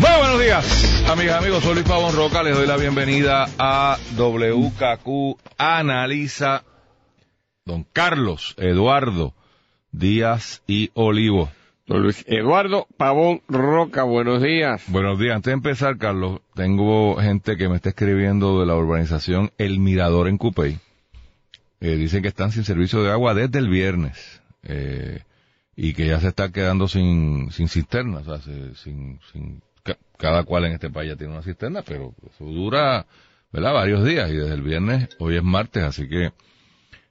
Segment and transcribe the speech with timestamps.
[0.00, 1.62] Muy buenos días, amigas amigos.
[1.62, 2.42] Soy Luis Pavón Roca.
[2.42, 6.64] Les doy la bienvenida a WKQ Analiza.
[7.66, 9.34] Don Carlos Eduardo
[9.92, 11.50] Díaz y Olivo.
[11.86, 14.82] Don Luis Eduardo Pavón Roca, buenos días.
[14.88, 15.36] Buenos días.
[15.36, 20.28] Antes de empezar, Carlos, tengo gente que me está escribiendo de la urbanización El Mirador
[20.28, 20.78] en Cupey.
[21.80, 24.40] Eh, dicen que están sin servicio de agua desde el viernes.
[24.62, 25.20] Eh,
[25.76, 28.26] y que ya se está quedando sin, sin cisternas.
[28.28, 29.62] O sea, se- sin, sin,
[30.20, 33.06] cada cual en este país ya tiene una cisterna, pero eso dura,
[33.52, 33.72] ¿verdad?
[33.74, 34.30] Varios días.
[34.30, 36.32] Y desde el viernes, hoy es martes, así que,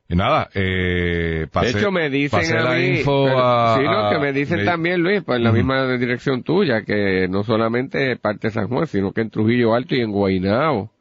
[0.08, 3.78] y nada, eh, pasé, de hecho, me dicen pasé a la mí, info pero- a-
[3.78, 5.58] sí, no, que me dicen también, Luis, pues en la Ujú.
[5.58, 9.96] misma dirección tuya, que no solamente parte de San Juan, sino que en Trujillo Alto
[9.96, 10.92] y en Guaynabo.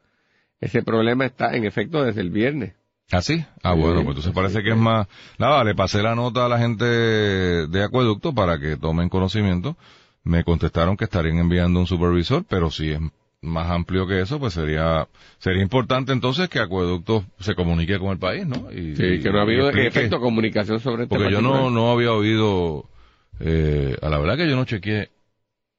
[0.61, 2.73] Ese problema está en efecto desde el viernes.
[3.11, 3.43] ¿Ah, sí?
[3.63, 5.07] Ah, Sí, bueno, pues entonces parece que es más...
[5.39, 9.77] Nada, le pasé la nota a la gente de Acueducto para que tomen conocimiento.
[10.23, 12.99] Me contestaron que estarían enviando un supervisor, pero si es
[13.41, 15.07] más amplio que eso, pues sería
[15.37, 18.71] sería importante entonces que Acueducto se comunique con el país, ¿no?
[18.71, 22.11] Y, Sí, que no ha habido efecto comunicación sobre este Porque yo no, no había
[22.13, 22.85] oído...
[23.39, 25.09] Eh, a la verdad que yo no chequeé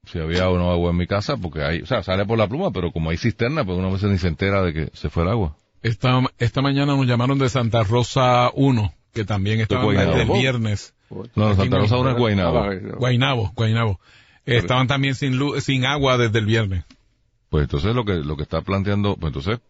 [0.06, 1.82] si había o no agua en mi casa, porque hay...
[1.82, 4.18] O sea, sale por la pluma, pero como hay cisterna, pues uno a veces ni
[4.18, 5.56] se entera de que se fue el agua.
[5.82, 10.10] Esta, esta mañana nos llamaron de Santa Rosa 1, que también Guaynabo.
[10.12, 10.94] desde el viernes.
[11.34, 11.82] No, Santa no.
[11.82, 12.58] Rosa uno es Guaynabo.
[12.58, 14.00] Ah, no.
[14.58, 16.84] Estaban también sin luz, sin agua desde el viernes.
[17.48, 19.60] Pues entonces lo que lo que está planteando, pues entonces,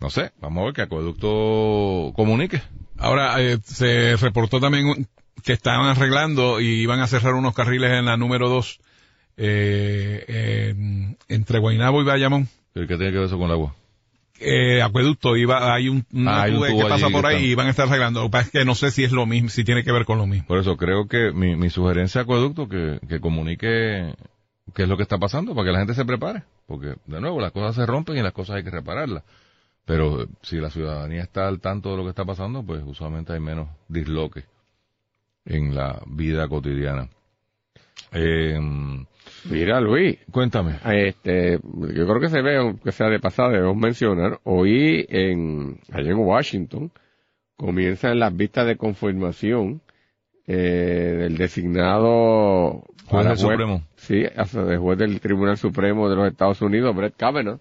[0.00, 2.62] no sé, vamos a ver que Acueducto comunique.
[2.98, 5.06] Ahora, eh, se reportó también un-
[5.42, 8.80] que estaban arreglando y iban a cerrar unos carriles en la número 2,
[9.36, 10.24] eh,
[10.70, 12.48] en- entre Guaynabo y Bayamón.
[12.74, 13.74] ¿Qué tiene que ver eso con el agua?
[14.40, 17.44] Eh, acueducto, iba, hay un, una Ah, hay un tubo tubo que pasa por ahí
[17.44, 18.20] y van a estar arreglando.
[18.20, 20.06] Lo que pasa es que no sé si es lo mismo, si tiene que ver
[20.06, 20.46] con lo mismo.
[20.46, 24.14] Por eso creo que mi, mi sugerencia a Acueducto que, que comunique
[24.74, 26.44] qué es lo que está pasando para que la gente se prepare.
[26.66, 29.24] Porque, de nuevo, las cosas se rompen y las cosas hay que repararlas.
[29.84, 33.32] Pero eh, si la ciudadanía está al tanto de lo que está pasando, pues usualmente
[33.32, 34.44] hay menos disloque
[35.44, 37.08] en la vida cotidiana.
[38.12, 38.58] Eh,
[39.48, 40.76] Mira, Luis, cuéntame.
[40.84, 46.10] Este, yo creo que se ve, aunque sea de pasada, debemos mencionar, hoy en, allá
[46.10, 46.92] en Washington,
[47.56, 49.82] comienzan las vistas de confirmación
[50.46, 53.82] eh, del designado Juez del Supremo.
[53.96, 57.60] Sí, hasta de juez del Tribunal Supremo de los Estados Unidos, Brett Kavanaugh,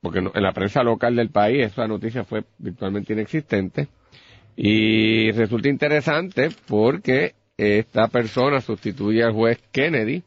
[0.00, 3.88] porque en la prensa local del país esa noticia fue virtualmente inexistente,
[4.56, 10.22] y resulta interesante porque esta persona sustituye al juez Kennedy,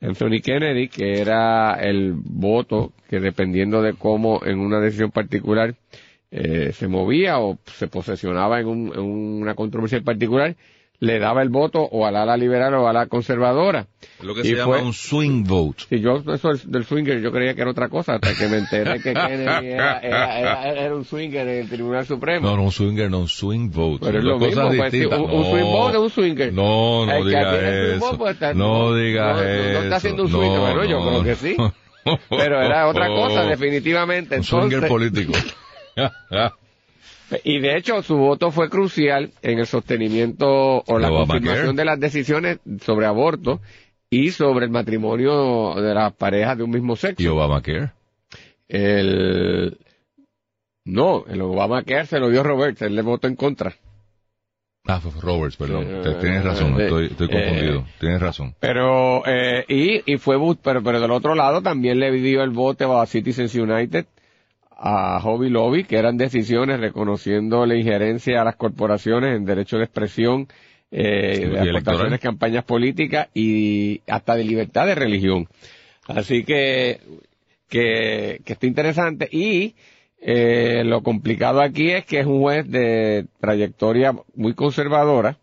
[0.00, 5.74] Anthony Kennedy, que era el voto que dependiendo de cómo en una decisión particular
[6.30, 10.56] eh, se movía o se posesionaba en, un- en una controversia en particular,
[11.04, 13.86] le daba el voto o al ala liberal o a la conservadora.
[14.22, 15.84] Lo que Y se llama fue- un swing vote.
[15.88, 19.00] Sí, yo eso del- swinger yo creía que era otra cosa hasta que me enteré
[19.00, 22.48] que Kennedy era, era- era- era un swinger en el Tribunal Supremo.
[22.48, 24.04] No, no, un swinger, no, un swing vote.
[24.06, 26.52] Pero es lo mismo, pues, un, un swing vote es un swinger.
[26.52, 28.18] No, no digas swing eso.
[28.18, 29.72] pues, está- no digas no, eso.
[29.72, 31.56] no está haciendo un swinger, bueno, yo creo que sí.
[32.28, 34.36] Pero era otra cosa, definitivamente.
[34.36, 35.32] Un swinger político.
[37.42, 41.98] y de hecho, su voto fue crucial en el sostenimiento o la confirmación de las
[41.98, 43.60] decisiones sobre aborto
[44.10, 47.22] y sobre el matrimonio de las parejas de un mismo sexo.
[47.22, 47.90] ¿Y Obamacare?
[48.68, 49.78] El,
[50.84, 53.74] No, el Obamacare se lo dio Roberts, él le votó en contra.
[54.86, 55.86] Ah, Roberts, perdón.
[55.88, 57.86] Eh, Tienes razón, eh, estoy, estoy eh, confundido.
[57.98, 58.54] Tienes razón.
[58.60, 63.00] Pero, eh, y, y fue, pero, pero del otro lado también le dio el voto
[63.00, 64.04] a Citizens United,
[64.76, 69.84] a Hobby Lobby, que eran decisiones reconociendo la injerencia a las corporaciones en derecho de
[69.84, 70.48] expresión,
[70.90, 75.48] eh, de aportaciones, campañas políticas y hasta de libertad de religión.
[76.06, 77.00] Así que,
[77.68, 79.28] que, que está interesante.
[79.30, 79.74] Y
[80.20, 85.38] eh, lo complicado aquí es que es un juez de trayectoria muy conservadora,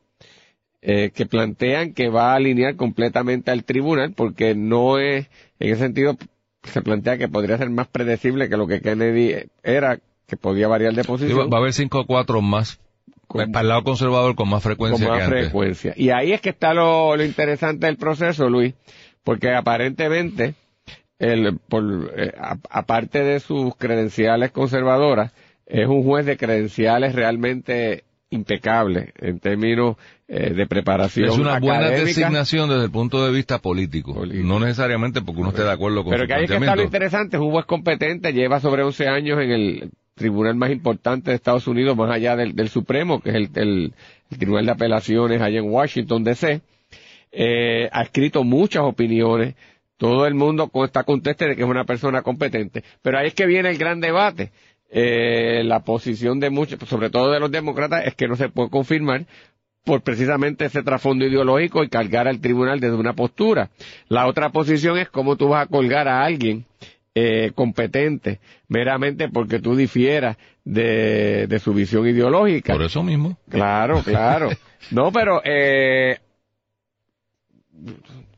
[0.81, 5.29] eh, que plantean que va a alinear completamente al tribunal porque no es,
[5.59, 6.17] en ese sentido,
[6.63, 10.93] se plantea que podría ser más predecible que lo que Kennedy era, que podía variar
[10.93, 11.39] de posición.
[11.39, 12.79] va, va a haber 5 o 4 más,
[13.27, 15.43] Con- para el lado conservador con más frecuencia con más que antes.
[15.49, 15.93] frecuencia.
[15.97, 18.73] Y ahí es que está lo, lo interesante del proceso, Luis,
[19.23, 20.53] porque aparentemente,
[21.19, 25.31] el, por, eh, a- aparte de sus credenciales conservadoras,
[25.65, 29.97] es un juez de credenciales realmente impecables en términos
[30.27, 31.29] eh, de preparación.
[31.29, 32.05] Es una buena académica.
[32.05, 34.13] designación desde el punto de vista político.
[34.15, 34.47] Político.
[34.47, 36.75] No necesariamente porque uno esté de acuerdo con Pero su que ahí es que está
[36.75, 41.31] lo interesante, es un juez competente, lleva sobre 11 años en el tribunal más importante
[41.31, 43.93] de Estados Unidos, más allá del, del Supremo, que es el, el-
[44.31, 46.61] el Tribunal de Apelaciones allá en Washington, D.C.
[47.33, 49.55] Eh, ha escrito muchas opiniones,
[49.97, 53.33] todo el mundo con- está conteste de que es una persona competente, pero ahí es
[53.33, 54.51] que viene el gran debate.
[54.93, 58.69] Eh, la posición de muchos, sobre todo de los demócratas, es que no se puede
[58.69, 59.25] confirmar
[59.85, 63.69] por precisamente ese trasfondo ideológico y cargar al tribunal desde una postura.
[64.09, 66.65] La otra posición es cómo tú vas a colgar a alguien
[67.15, 72.73] eh, competente meramente porque tú difieras de, de su visión ideológica.
[72.73, 73.37] Por eso mismo.
[73.49, 74.49] Claro, claro.
[74.89, 76.17] No, pero eh,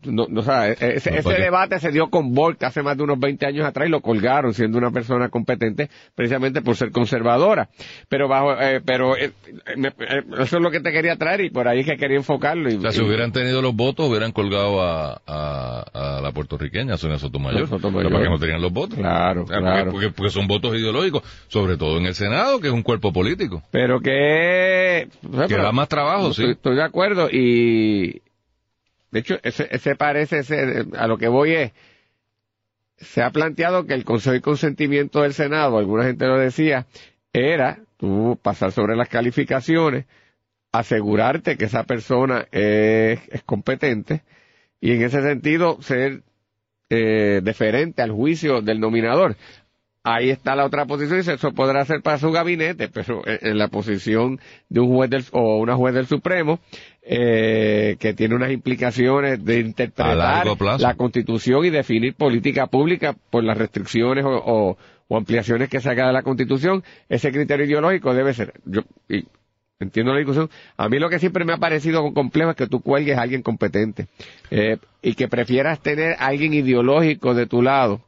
[0.06, 3.04] no, no, o sea, ese, No, ese debate se dio con Volk hace más de
[3.04, 7.70] unos 20 años atrás y lo colgaron siendo una persona competente precisamente por ser conservadora.
[8.10, 9.32] Pero bajo, eh, pero eh,
[9.76, 12.18] me- eh, eso es lo que te quería traer y por ahí es que quería
[12.18, 12.70] enfocarlo.
[12.72, 16.98] Y, O sea, si hubieran tenido los votos, hubieran colgado a, a, a la puertorriqueña,
[16.98, 17.64] Sonia Sotomayor.
[17.64, 18.04] A Sotomayor.
[18.04, 18.98] Pero para que no tenían los votos.
[18.98, 19.92] Claro, claro.
[19.92, 23.64] Porque, son votos ideológicos, sobre todo en el Senado, que es un cuerpo político.
[23.72, 25.08] Pero que...
[25.48, 26.52] Que da más trabajo, estoy, sí.
[26.52, 28.22] Estoy de acuerdo y...
[29.14, 30.88] De hecho, ese, ese parece ser...
[30.98, 31.72] A lo que voy es...
[32.98, 36.88] Se ha planteado que el Consejo de Consentimiento del Senado, alguna gente lo decía,
[37.32, 40.06] era tú pasar sobre las calificaciones,
[40.72, 44.24] asegurarte que esa persona es, es competente
[44.80, 46.24] y en ese sentido ser
[46.90, 49.36] eh, deferente al juicio del nominador.
[50.06, 53.58] Ahí está la otra posición, dice, eso podrá ser para su gabinete, pero en, en
[53.58, 56.60] la posición de un juez del, o una juez del Supremo,
[57.04, 60.46] eh, que tiene unas implicaciones de interpretar
[60.82, 64.78] la Constitución y definir política pública por las restricciones o, o-
[65.08, 69.26] o ampliaciones que se haga de la Constitución, ese criterio ideológico debe ser, yo, y
[69.80, 72.80] entiendo la discusión, a mí lo que siempre me ha parecido complejo es que tú
[72.82, 74.08] cuelgues a alguien competente,
[74.50, 78.02] eh, y que prefieras tener a alguien ideológico de tu lado,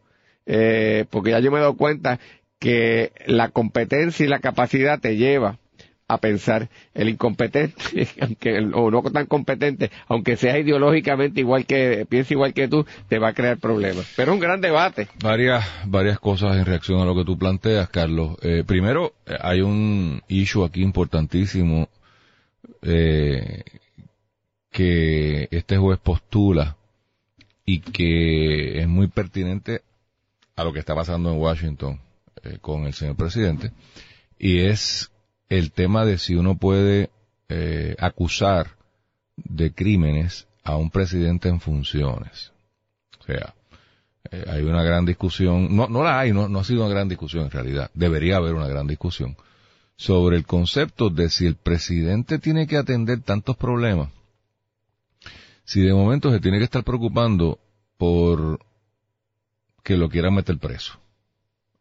[0.45, 2.19] eh, porque ya yo me he dado cuenta
[2.59, 5.59] que la competencia y la capacidad te lleva
[6.07, 12.36] a pensar el incompetente, aunque, o no tan competente, aunque sea ideológicamente igual que, piense
[12.36, 14.12] igual que tú, te va a crear problemas.
[14.15, 15.07] Pero un gran debate.
[15.24, 18.38] Varias, varias cosas en reacción a lo que tú planteas, Carlos.
[18.44, 21.89] Eh, primero, hay un issue aquí importantísimo
[22.81, 23.63] eh,
[24.72, 26.77] que este juez postula
[27.65, 29.81] y que es muy pertinente
[30.55, 32.00] a lo que está pasando en Washington
[32.43, 33.71] eh, con el señor presidente
[34.38, 35.12] y es
[35.50, 37.09] el tema de si uno puede
[37.50, 38.71] eh, acusar
[39.38, 42.51] de crímenes a un presidente en funciones.
[43.19, 43.53] O sea,
[44.31, 47.07] eh, hay una gran discusión, no, no la hay, no, no ha sido una gran
[47.07, 49.38] discusión en realidad, debería haber una gran discusión
[49.97, 54.09] sobre el concepto de si el presidente tiene que atender tantos problemas,
[55.63, 57.59] si de momento se tiene que estar preocupando
[57.97, 58.59] por
[59.86, 61.00] que lo quieran meter preso.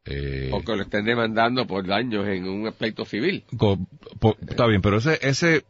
[0.04, 3.42] Eh, O que lo estén demandando por daños en un pleito civil
[4.46, 5.64] está bien, pero ese, ese,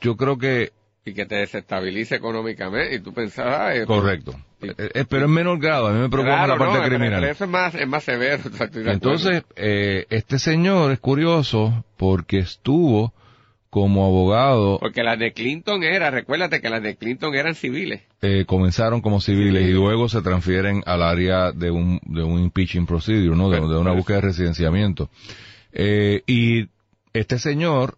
[0.00, 0.70] yo creo que
[1.04, 4.36] y que te desestabilice económicamente y tú pensabas, ah, eh, correcto.
[4.60, 7.20] Eh, eh, pero en menor grado, a mí me preocupa claro, la parte no, criminal.
[7.20, 8.40] pero eso es más, es más severo.
[8.52, 8.68] o sea.
[8.92, 13.12] Entonces, eh, este señor es curioso porque estuvo
[13.72, 18.02] como abogado, Porque las de Clinton era, recuérdate que las de Clinton eran civiles.
[18.20, 22.84] eh, comenzaron como civiles y luego se transfieren al área de un, de un impeaching
[22.84, 23.48] procedure, ¿no?
[23.48, 25.08] De, de una búsqueda de residenciamiento.
[25.72, 26.68] Eh, y
[27.14, 27.96] este señor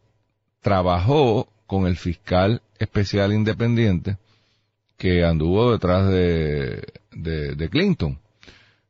[0.62, 4.16] trabajó con el fiscal especial independiente
[4.96, 8.20] que anduvo detrás de, de, de Clinton.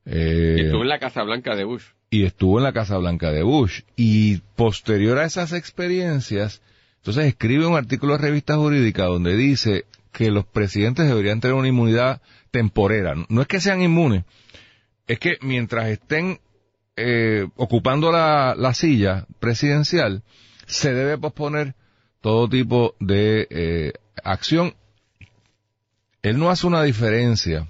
[0.05, 1.85] Y Eh, estuvo en la Casa Blanca de Bush.
[2.11, 3.81] y estuvo en la Casa Blanca de Bush.
[3.97, 6.61] Y posterior a esas experiencias,
[7.05, 11.69] entonces escribe un artículo de revista jurídica donde dice que los presidentes deberían tener una
[11.69, 13.15] inmunidad temporera.
[13.29, 14.25] No es que sean inmunes,
[15.07, 16.41] es que mientras estén
[16.97, 20.23] eh, ocupando la, la silla presidencial,
[20.65, 21.75] se debe posponer
[22.23, 23.93] todo tipo de eh,
[24.25, 24.75] acción.
[26.23, 27.69] Él no hace una diferencia,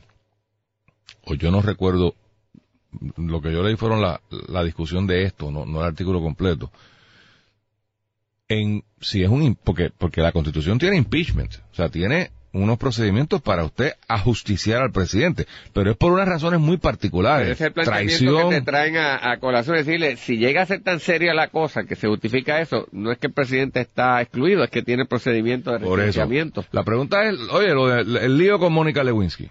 [1.25, 2.15] o yo no recuerdo,
[3.17, 6.71] lo que yo leí fueron la, la discusión de esto, no, no el artículo completo,
[8.59, 13.43] en si es un, porque, porque la constitución tiene impeachment, o sea, tiene unos procedimientos
[13.43, 17.49] para usted ajusticiar al presidente, pero es por unas razones muy particulares.
[17.49, 20.67] Ese es el planteamiento Traición, que te traen a, a colación, decirle, si llega a
[20.67, 24.23] ser tan seria la cosa que se justifica eso, no es que el presidente está
[24.23, 26.65] excluido, es que tiene procedimiento de renunciamiento.
[26.71, 29.49] La pregunta es, oye, lo del- el lío con Mónica Lewinsky,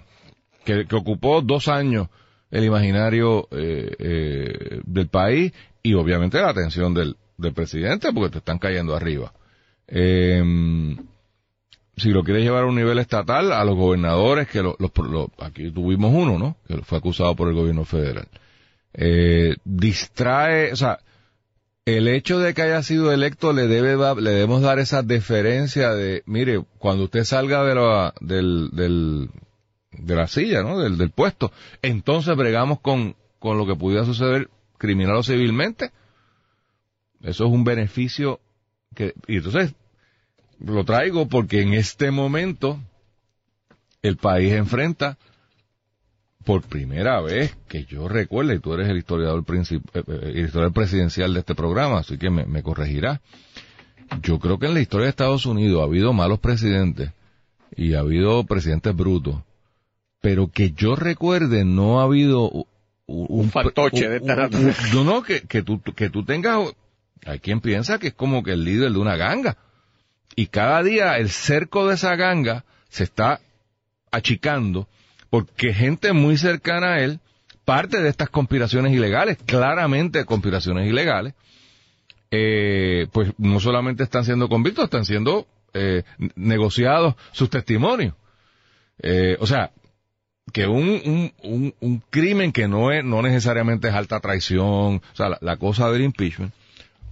[0.63, 2.07] que, que ocupó dos años
[2.51, 8.37] el imaginario eh, eh, del país y obviamente la atención del, del presidente porque te
[8.39, 9.33] están cayendo arriba.
[9.87, 10.95] Eh,
[11.95, 15.31] si lo quieres llevar a un nivel estatal, a los gobernadores, que lo- los, lo-
[15.39, 16.57] aquí tuvimos uno, ¿no?
[16.67, 18.27] Que fue acusado por el gobierno federal.
[18.93, 20.99] Eh, distrae, o sea,
[21.85, 26.23] el hecho de que haya sido electo le debe le debemos dar esa deferencia de,
[26.25, 29.29] mire, cuando usted salga de la, del, del,
[29.91, 30.79] de la silla, ¿no?
[30.79, 35.91] Del, del puesto, entonces bregamos con, con lo que pudiera suceder criminal o civilmente.
[37.24, 38.39] Eso es un beneficio
[38.96, 39.74] que, y entonces,
[40.60, 42.80] lo traigo porque en este momento
[44.01, 45.18] el país enfrenta
[46.46, 50.46] por primera vez que yo recuerde, y tú eres el historiador, princip- eh, eh, el
[50.46, 53.22] historiador presidencial de este programa, así que me, me corregirás.
[54.22, 57.12] Yo creo que en la historia de Estados Unidos ha habido malos presidentes
[57.75, 59.38] y ha habido presidentes brutos,
[60.22, 62.51] pero que yo recuerde no ha habido
[63.08, 64.74] un, fantoche de esta un- un-.
[64.94, 66.74] No, no, que, que, tú, que tú tengas,
[67.25, 69.58] hay quien piensa que es como que el líder de una ganga.
[70.36, 73.39] Y cada día el cerco de esa ganga se está
[74.12, 74.88] achicando
[75.30, 77.20] porque gente muy cercana a él,
[77.65, 81.34] parte de estas conspiraciones ilegales, claramente conspiraciones ilegales,
[82.30, 86.03] eh, pues no solamente están siendo convictos, están siendo eh,
[86.36, 88.13] negociados sus testimonios.
[89.00, 89.72] Eh, o sea,
[90.51, 95.15] que un, un, un, un crimen que no es, no necesariamente es alta traición, o
[95.15, 96.53] sea, la, la cosa del impeachment,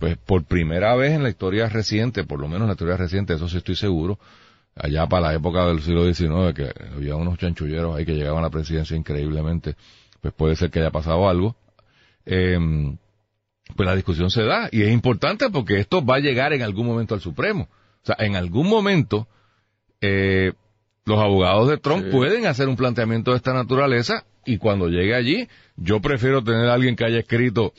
[0.01, 3.36] pues por primera vez en la historia reciente, por lo menos en la historia reciente,
[3.36, 4.17] eso sí estoy seguro,
[4.75, 8.48] allá para la época del siglo XIX, que había unos chanchulleros ahí que llegaban a
[8.48, 9.75] la presidencia increíblemente,
[10.20, 11.55] pues puede ser que haya pasado algo,
[12.25, 12.58] eh,
[13.75, 16.88] pues la discusión se da, y es importante porque esto va a llegar en algún
[16.88, 17.70] momento al Supremo.
[18.01, 19.27] O sea, en algún momento,
[20.01, 20.53] eh,
[21.05, 22.12] los abogados de Trump Sí.
[22.12, 26.74] pueden hacer un planteamiento de esta naturaleza y cuando llegue allí, yo prefiero tener a
[26.74, 27.72] alguien que haya escrito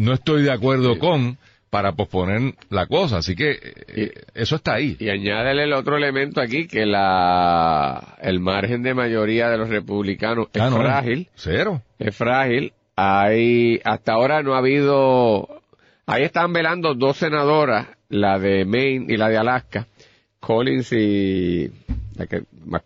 [0.00, 1.36] no estoy de acuerdo con
[1.70, 3.18] para posponer la cosa.
[3.18, 3.58] Así que
[3.88, 4.96] eh, eso está ahí.
[4.98, 10.48] Y añádele el otro elemento aquí, que la el margen de mayoría de los republicanos
[10.52, 11.28] es Ah, no, frágil.
[11.36, 11.80] Cero.
[11.98, 12.72] Es frágil.
[12.96, 15.48] Hay, hasta ahora no ha habido,
[16.06, 19.86] ahí están velando dos senadoras, la de Maine y la de Alaska,
[20.38, 21.70] Collins y,
[22.16, 22.84] la que, Mac-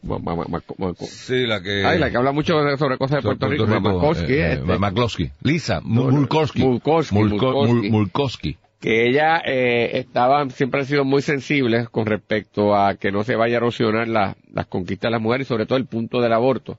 [1.06, 1.84] Sí, la que...
[1.84, 4.64] ay, la que habla mucho sobre cosas de Puerto, Rico, Mamakowski, eh, este.
[4.64, 5.32] eh.
[5.42, 6.60] Lisa, Mulkowski.
[6.60, 8.56] Mulkowski, Mulko- Mulkowski.
[8.84, 13.34] Que ella eh, estaban siempre han sido muy sensibles con respecto a que no se
[13.34, 16.34] vaya a erosionar la- las conquistas de las mujeres y sobre todo el punto del
[16.34, 16.78] aborto.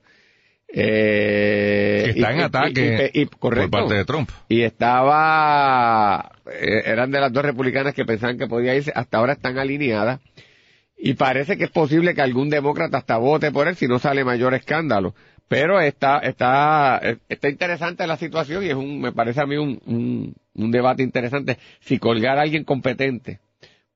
[0.68, 4.30] Eh, Que está y- en ataque y- y- por parte de Trump.
[4.50, 9.34] Y estaba, eh, eran de las dos republicanas que pensaban que podía irse, hasta ahora
[9.34, 10.20] están alineadas.
[10.98, 14.24] Y parece que es posible que algún demócrata hasta vote por él si no sale
[14.24, 15.14] mayor escándalo.
[15.48, 17.00] Pero está, está,
[17.30, 21.58] está interesante la situación y es un, me parece a mí un, un, debate interesante.
[21.82, 23.40] Si colgar a alguien competente,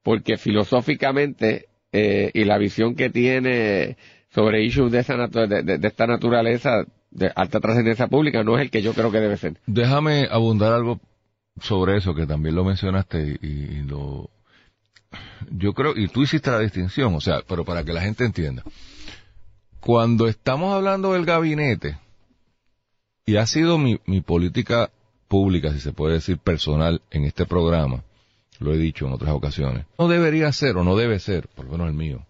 [0.03, 3.97] porque filosóficamente, eh, y la visión que tiene
[4.29, 8.69] sobre issues de esa de- de esta naturaleza, de alta trascendencia pública, no es el
[8.69, 9.55] que yo creo que debe ser.
[9.65, 10.99] Déjame abundar algo
[11.59, 14.29] sobre eso que también lo mencionaste y, y lo
[15.49, 18.63] yo creo y tú hiciste la distinción, o sea, pero para que la gente entienda.
[19.79, 21.97] Cuando estamos hablando del gabinete
[23.25, 24.91] y ha sido mi, política
[25.27, 28.03] pública, si se puede decir personal en este programa,
[28.59, 31.71] lo he dicho en otras ocasiones, no debería ser o no debe ser, por lo
[31.71, 32.25] menos el mío,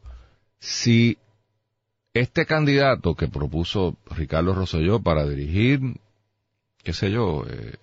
[0.60, 1.18] si
[2.14, 5.80] este candidato que propuso Ricardo Rosselló para dirigir,
[6.84, 7.78] qué sé yo, eh,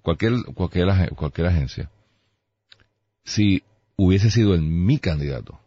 [0.00, 1.90] cualquier, cualquier, cualquier agencia,
[3.24, 3.62] si
[3.96, 5.61] hubiese sido el mi candidato.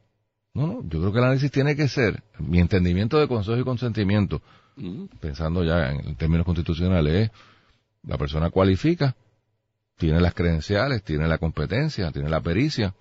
[0.56, 3.66] No, no, yo creo que el análisis tiene que ser, mi entendimiento de consejo y
[3.66, 4.42] consentimiento,
[5.20, 7.32] pensando ya en términos constitucionales, es
[8.04, 9.16] la persona cualifica,
[9.98, 12.94] tiene las credenciales, tiene la competencia, tiene la pericia.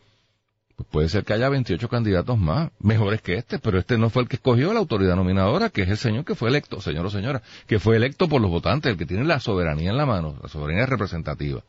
[0.74, 4.22] Pues puede ser que haya 28 candidatos más, mejores que este, pero este no fue
[4.22, 7.10] el que escogió la autoridad nominadora, que es el señor que fue electo, señor o
[7.10, 10.36] señora, que fue electo por los votantes, el que tiene la soberanía en la mano,
[10.42, 11.62] la soberanía representativa.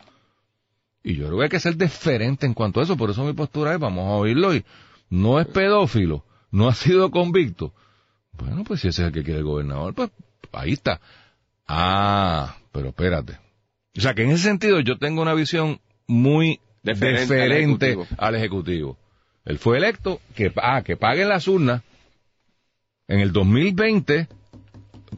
[1.04, 3.34] Y yo creo que hay que ser diferente en cuanto a eso, por eso mi
[3.34, 4.65] postura es, vamos a oírlo y
[5.15, 7.74] no es pedófilo, no ha sido convicto.
[8.34, 10.10] Bueno, pues si ese es el que quiere el gobernador, pues
[10.51, 11.00] ahí está.
[11.67, 13.39] Ah, pero espérate.
[13.98, 18.07] O sea que en ese sentido yo tengo una visión muy Deferente diferente, al Ejecutivo.
[18.17, 18.98] al Ejecutivo.
[19.45, 21.81] Él fue electo, que, ah, que paguen las urnas.
[23.07, 24.27] En el 2020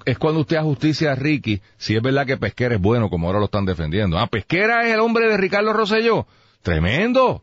[0.05, 3.39] es cuando usted ajusticia a Ricky, si es verdad que Pesquera es bueno, como ahora
[3.39, 4.17] lo están defendiendo.
[4.17, 6.27] Ah, Pesquera es el hombre de Ricardo Rosselló.
[6.61, 7.41] Tremendo.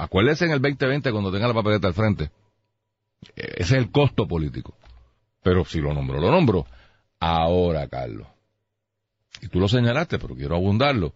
[0.00, 2.30] Acuérdese en el 2020 cuando tenga la papeleta al frente.
[3.34, 4.74] Eh, Ese es el costo político.
[5.42, 6.66] Pero si lo nombró, lo nombró.
[7.18, 8.28] Ahora, Carlos.
[9.42, 11.14] Y tú lo señalaste, pero quiero abundarlo.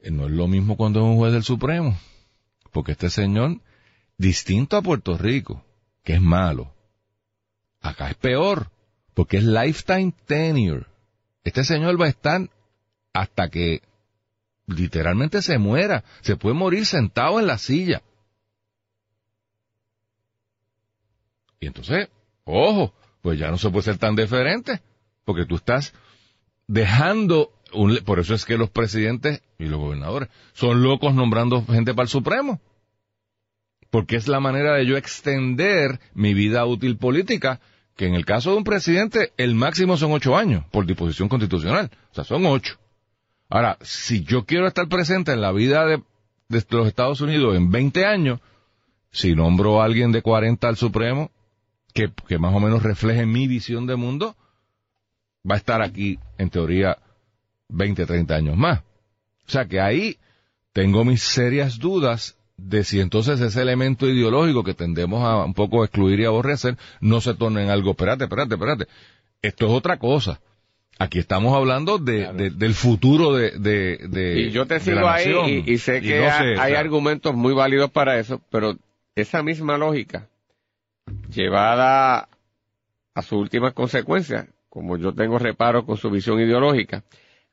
[0.00, 1.98] Eh, No es lo mismo cuando es un juez del Supremo.
[2.70, 3.60] Porque este señor,
[4.16, 5.64] distinto a Puerto Rico,
[6.04, 6.72] que es malo,
[7.80, 8.70] acá es peor.
[9.12, 10.86] Porque es lifetime tenure.
[11.42, 12.48] Este señor va a estar
[13.12, 13.82] hasta que
[14.66, 16.04] literalmente se muera.
[16.20, 18.02] Se puede morir sentado en la silla.
[21.60, 22.08] Y entonces,
[22.44, 24.82] ojo, pues ya no se puede ser tan diferente,
[25.24, 25.94] porque tú estás
[26.66, 31.94] dejando, un, por eso es que los presidentes y los gobernadores son locos nombrando gente
[31.94, 32.60] para el Supremo,
[33.90, 37.60] porque es la manera de yo extender mi vida útil política,
[37.96, 41.90] que en el caso de un presidente el máximo son ocho años, por disposición constitucional,
[42.10, 42.78] o sea, son ocho.
[43.48, 46.02] Ahora, si yo quiero estar presente en la vida de,
[46.48, 48.40] los Estados Unidos en 20 años,
[49.10, 51.30] si nombro a alguien de 40 al Supremo,
[51.92, 54.36] que, que más o menos refleje mi visión de mundo,
[55.48, 56.98] va a estar aquí, en teoría,
[57.68, 58.80] 20, 30 años más.
[59.46, 60.18] O sea que ahí
[60.72, 65.84] tengo mis serias dudas de si entonces ese elemento ideológico que tendemos a un poco
[65.84, 68.86] excluir y aborrecer no se torne en algo, espérate, espérate, espérate.
[69.42, 70.40] Esto es otra cosa.
[70.98, 75.64] Aquí estamos hablando de, de- del futuro de, de, de Y yo te sigo ahí
[75.66, 78.76] y, y sé que no ha- sé, o hay argumentos muy válidos para eso, pero
[79.16, 80.28] esa misma lógica,
[81.32, 82.28] llevada
[83.14, 87.02] a sus últimas consecuencias, como yo tengo reparo con su visión ideológica,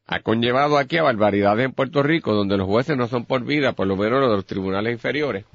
[0.08, 3.73] ha conllevado aquí a barbaridades en Puerto Rico, donde los jueces no son por vida,
[3.73, 5.45] por lo menos los de los tribunales inferiores,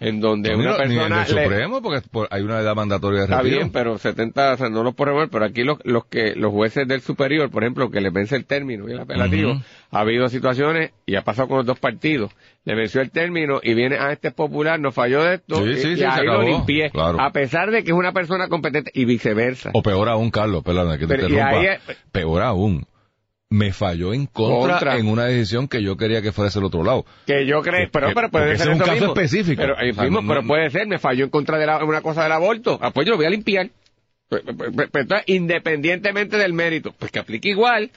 [0.00, 2.74] en donde no, una ni el persona del le- Supremo, porque por- hay una edad
[2.76, 3.56] mandatoria de Está retiro.
[3.58, 6.52] bien, pero 70, o sea, no lo por remover, pero aquí los, los que, los
[6.52, 10.28] jueces del superior, por ejemplo, que les vence el término y el apelativo, ha habido
[10.28, 12.30] situaciones, y ha pasado con los dos partidos,
[12.64, 15.70] le venció el término y viene, a este es popular, nos falló de esto, Sí,
[15.70, 17.20] y, sí, y sí, ahí lo acabó, limpié, claro.
[17.20, 19.70] a pesar de que es una persona competente, y viceversa.
[19.74, 21.58] O peor aún, Carlos, perdón, que te Pero, interrumpa.
[21.58, 22.86] ahí es- Peor aún.
[23.50, 24.98] Me falló en contra, Contra.
[24.98, 27.06] en una decisión que yo quería que fuese el otro lado.
[27.26, 29.06] Que yo creo, pero, pero puede ser es un caso mismo.
[29.14, 29.62] específico.
[29.62, 31.64] Pero, eh, O sea, mismo, no- pero no- puede ser, me falló en contra de
[31.64, 32.78] la, una cosa del aborto.
[32.82, 33.70] Ah, pues yo lo voy a limpiar.
[34.28, 37.90] Pues, pues, pues, pues, entonces, independientemente del mérito, pues que aplique igual.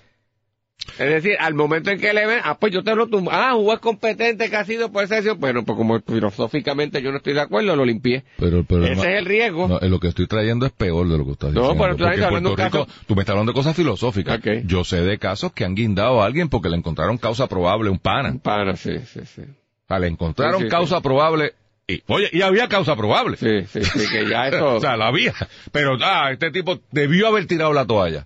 [0.99, 3.31] Es decir, al momento en que le ven, ah, pues yo te lo tumbo.
[3.31, 5.39] Ah, un juez competente que ha sido por esa decisión.
[5.39, 8.23] Bueno, pues como filosóficamente yo no estoy de acuerdo, lo limpié.
[8.37, 9.67] Pero, pero Ese no- es el riesgo.
[9.67, 11.83] no, lo que estoy trayendo es peor de lo que estás No, diciendo.
[11.83, 14.39] pero tú estás hablando un Rico, caso- tú me estás hablando de cosas filosóficas.
[14.65, 17.99] Yo sé de casos que han guindado a alguien porque le encontraron causa probable, un
[17.99, 18.35] pana.
[18.41, 19.41] Para, sí, sí, sí.
[19.41, 21.03] O sea, le encontraron Sí, sí, causa sí.
[21.03, 21.53] probable
[21.87, 23.37] y, oye, y había causa probable.
[23.37, 25.33] Sí, sí, sí, que ya eso, o sea, la había.
[25.71, 28.25] Pero, ah, este tipo debió haber tirado la toalla.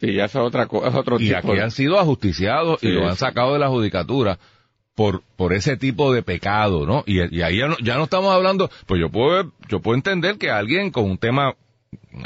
[0.00, 1.38] Sí, ya es otra cosa, es otro Y tipo.
[1.38, 4.38] aquí de- han sido ajusticiados y lo han sacado de la judicatura
[4.94, 7.04] por por ese tipo de pecado, ¿no?
[7.06, 10.38] Y, y ahí ya no, ya no estamos hablando, pues yo puedo yo puedo entender
[10.38, 11.54] que alguien con un tema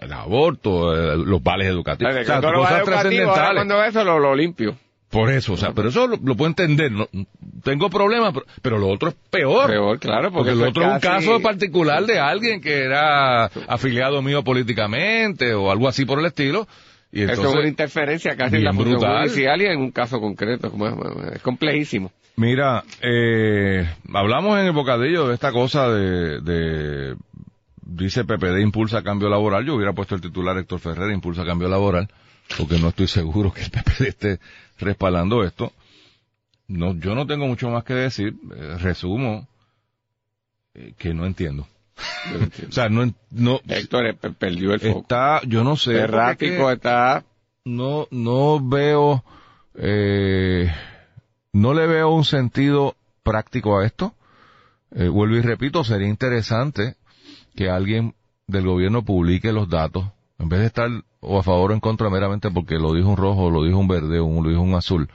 [0.01, 3.55] el aborto, eh, los vales educativos, o sea, cosas educativo, trascendentales.
[3.55, 4.77] cuando eso lo, lo limpio.
[5.11, 7.07] Por eso, o sea, pero eso lo, lo puedo entender, no,
[7.63, 9.69] tengo problemas, pero, pero lo otro es peor.
[9.69, 14.43] Peor, claro, porque, lo otro es un caso particular de alguien que era afiliado mío
[14.43, 16.67] políticamente o algo así por el estilo.
[17.13, 19.29] Y Eso es una interferencia casi en la función brutal.
[19.29, 20.71] judicial y en un caso concreto.
[20.71, 22.11] como Es, es complejísimo.
[22.37, 27.17] Mira, eh, hablamos en el bocadillo de esta cosa de, de,
[27.83, 29.67] dice PPD impulsa cambio laboral.
[29.67, 32.09] Yo hubiera puesto el titular Héctor Ferrer impulsa cambio laboral,
[32.57, 34.41] porque no estoy seguro que el PPD esté
[34.79, 35.73] respaldando esto.
[36.69, 38.35] No, yo no tengo mucho más que decir.
[38.57, 39.47] Eh, resumo
[40.75, 41.69] eh, que no entiendo.
[42.69, 45.01] o sea, no, no Héctor eh, pe- perdió el foco.
[45.01, 45.97] está, yo no sé.
[45.99, 47.25] Errático está...
[47.65, 49.25] no, no veo,
[49.75, 50.71] eh,
[51.53, 54.15] no le veo un sentido práctico a esto.
[54.95, 56.97] Eh, vuelvo y repito, sería interesante
[57.55, 58.15] que alguien
[58.47, 60.07] del gobierno publique los datos,
[60.39, 63.17] en vez de estar o a favor o en contra meramente porque lo dijo un
[63.17, 65.09] rojo, lo dijo un verde o lo dijo un azul.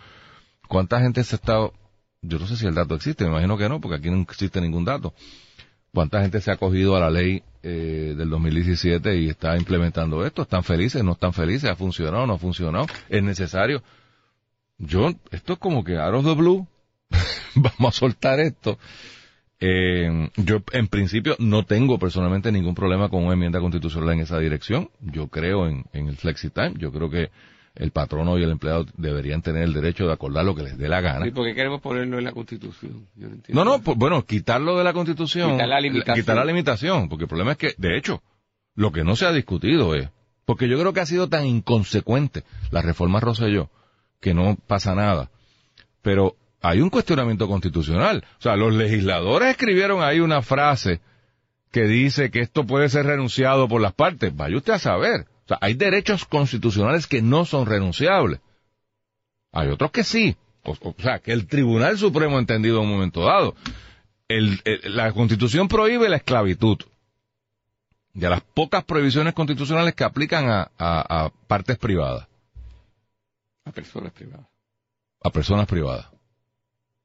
[0.68, 1.58] ¿Cuánta gente se está,
[2.22, 4.60] yo no sé si el dato existe, me imagino que no, porque aquí no existe
[4.62, 5.14] ningún dato.
[5.98, 10.44] ¿Cuánta gente se ha acogido a la ley eh, del 2017 y está implementando esto?
[10.44, 11.04] ¿Están felices?
[11.04, 11.72] ¿No están felices?
[11.72, 12.28] ¿Ha funcionado?
[12.28, 12.86] ¿No ha funcionado?
[13.10, 13.82] ¿Es necesario?
[14.78, 16.68] Yo, esto es como que out of the blue,
[17.56, 18.78] vamos a soltar esto.
[19.60, 24.38] Eh, yo, en principio, no tengo personalmente ningún problema con una enmienda constitucional en esa
[24.38, 24.92] dirección.
[25.02, 26.76] Yo creo en, en el flexi-time.
[26.78, 27.32] Yo creo que
[27.80, 30.88] el patrono y el empleado deberían tener el derecho de acordar lo que les dé
[30.90, 31.28] la gana.
[31.28, 33.08] ¿Y por qué queremos ponerlo en la Constitución?
[33.16, 33.66] Yo No, entiendo.
[33.66, 35.52] no, pues, bueno, quitarlo de la Constitución.
[35.54, 36.16] Quitar la limitación.
[36.16, 38.22] Quitar la limitación, porque el problema es que, de hecho,
[38.76, 40.10] lo que no se ha discutido es,
[40.46, 43.70] porque yo creo que ha sido tan inconsecuente la reforma Rosselló,
[44.20, 45.30] que no pasa nada.
[46.02, 48.24] Pero hay un cuestionamiento constitucional.
[48.40, 51.02] O sea, los legisladores escribieron ahí una frase
[51.72, 54.36] que dice que esto puede ser renunciado por las partes.
[54.36, 55.26] Vaya usted a saber.
[55.48, 58.40] O sea, hay derechos constitucionales que no son renunciables.
[59.54, 60.36] Hay otros que sí.
[60.64, 63.56] O, o sea, que el Tribunal Supremo ha entendido en un momento dado.
[64.28, 66.78] El- el- la Constitución prohíbe la esclavitud.
[68.14, 72.28] De las pocas prohibiciones constitucionales que aplican a, a- a partes privadas,
[73.64, 74.48] A personas privadas.
[75.24, 76.08] a personas privadas.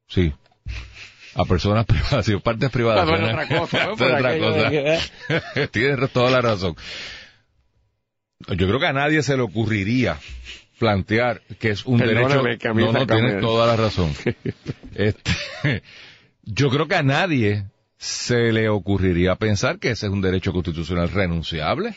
[0.08, 0.32] Sí.
[1.34, 3.08] A personas privadas, sí, partes privadas.
[3.08, 3.96] Ah, otra cosa, ¿no?
[3.96, 4.70] Por otra de cosa.
[4.70, 6.76] que, Tienes toda la razón.
[8.48, 10.18] Yo creo que a nadie se le ocurriría
[10.78, 12.58] plantear que es un Perdóname, derecho.
[12.60, 14.12] que a mí no, no, tienes toda la razón.
[14.94, 15.32] Este,
[16.42, 17.64] yo creo que a nadie
[17.96, 21.94] se le ocurriría pensar que ese es un derecho constitucional renunciable.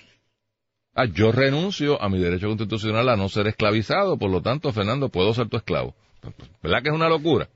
[0.93, 5.09] Ah, yo renuncio a mi derecho constitucional a no ser esclavizado, por lo tanto, Fernando,
[5.09, 5.93] puedo ser tu esclavo.
[6.63, 7.49] ¿Verdad que es una locura?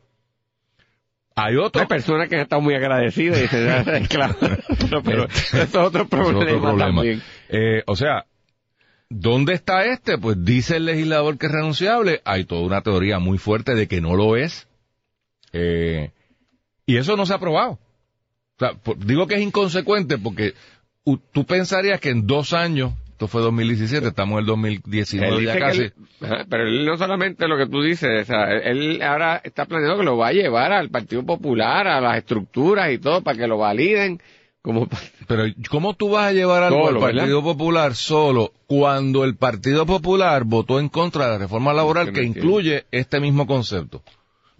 [1.36, 1.82] Hay otro.
[1.82, 4.36] Hay personas que estado muy agradecidas y dicen, "Ah, claro,
[4.92, 6.86] No, pero eso es otro Es problema, otro problema.
[6.96, 7.22] también.
[7.48, 8.26] Eh, o sea,
[9.10, 10.18] ¿dónde está este?
[10.18, 12.22] Pues dice el legislador que es renunciable.
[12.26, 14.68] Hay toda una teoría muy fuerte de que no lo es.
[15.54, 16.12] Eh,
[16.86, 17.72] y eso no se ha probado.
[17.74, 17.80] O
[18.60, 20.54] sea, por- digo que es inconsecuente porque
[21.06, 25.46] u- tú pensarías que en dos años, esto fue 2017, estamos en el 2019 Él
[25.46, 25.82] ya casi.
[25.84, 25.94] él-
[26.50, 30.04] pero él no solamente lo que tú dices, o sea, él ahora está planeando que
[30.04, 33.58] lo va a llevar al Partido Popular, a las estructuras y todo, para que lo
[33.58, 34.22] validen.
[34.70, 34.88] Como
[35.28, 37.52] Pero ¿cómo tú vas a llevar algo Solo, al Partido ¿verdad?
[37.58, 42.22] Popular solo cuando el Partido Popular votó en contra de la reforma laboral que que
[42.22, 42.48] no entiendo.
[42.48, 44.04] incluye este mismo concepto?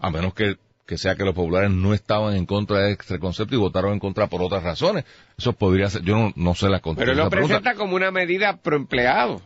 [0.00, 3.54] A menos que, que sea que los populares no estaban en contra de este concepto
[3.54, 5.04] y votaron en contra por otras razones.
[5.38, 8.74] Eso podría ser, yo no, no sé la pero lo presenta como una medida pro
[8.74, 9.40] empleado.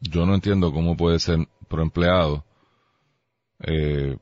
[0.00, 2.44] Yo no entiendo cómo puede ser proempleado,
[3.60, 4.16] eh,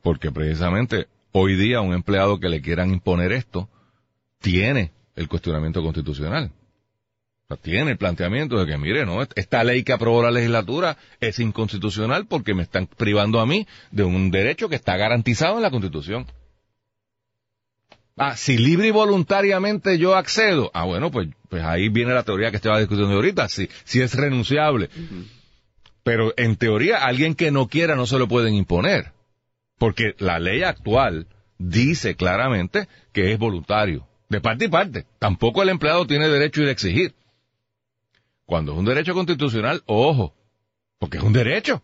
[0.00, 1.08] porque precisamente
[1.38, 3.68] hoy día un empleado que le quieran imponer esto
[4.40, 6.50] tiene el cuestionamiento constitucional.
[7.44, 10.96] O sea, tiene el planteamiento de que, mire, no, esta ley que aprobó la legislatura
[11.20, 15.62] es inconstitucional porque me están privando a mí de un derecho que está garantizado en
[15.62, 16.26] la Constitución.
[18.16, 22.50] Ah, si libre y voluntariamente yo accedo, ah, bueno, pues, pues ahí viene la teoría
[22.50, 24.88] que estaba discutiendo ahorita, si, si es renunciable.
[26.02, 29.12] Pero en teoría, alguien que no quiera no se lo pueden imponer.
[29.78, 31.26] Porque la ley actual
[31.58, 34.06] dice claramente que es voluntario.
[34.28, 35.06] De parte y parte.
[35.18, 37.14] Tampoco el empleado tiene derecho a exigir.
[38.44, 40.34] Cuando es un derecho constitucional, ojo,
[40.98, 41.82] porque es un derecho.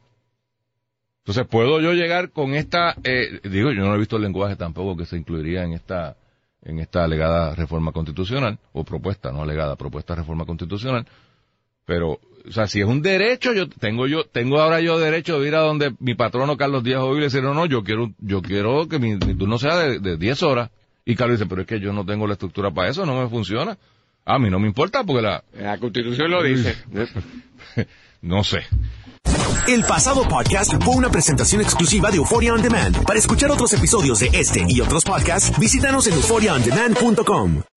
[1.18, 4.96] Entonces, ¿puedo yo llegar con esta, eh, digo, yo no he visto el lenguaje tampoco
[4.96, 6.16] que se incluiría en esta,
[6.62, 11.06] en esta alegada reforma constitucional, o propuesta, no alegada, propuesta de reforma constitucional,
[11.84, 15.48] pero, o sea, si es un derecho, yo tengo yo, tengo ahora yo derecho de
[15.48, 18.42] ir a donde mi patrono Carlos Díaz Ovi y decir, no, no, yo quiero, yo
[18.42, 20.70] quiero que mi, mi turno sea de, de 10 horas.
[21.04, 23.28] Y Carlos dice, pero es que yo no tengo la estructura para eso, no me
[23.28, 23.76] funciona.
[24.24, 26.76] A mí no me importa porque la, La Constitución lo dice.
[28.22, 28.60] no sé.
[29.68, 33.04] El pasado podcast fue una presentación exclusiva de Euphoria On Demand.
[33.04, 37.62] Para escuchar otros episodios de este y otros podcasts, visítanos en euphoriaondemand.com.